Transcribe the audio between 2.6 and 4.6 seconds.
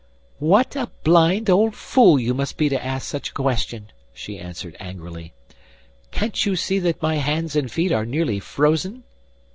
to ask such a question!' she